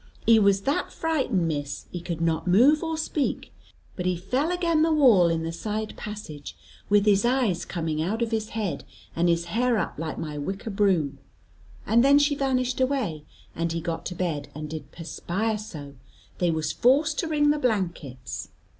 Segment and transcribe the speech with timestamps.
[0.25, 3.53] "He was that frightened, Miss, he could not move or speak;
[3.95, 6.57] but he fell again the wall in the side passage,
[6.89, 8.83] with his eyes coming out of his head,
[9.15, 11.19] and his hair up like my wicker broom.
[11.85, 13.25] And then she vanished away,
[13.55, 15.93] and he got to bed, and did perspire so,
[16.39, 18.49] they was forced to wring the blankets."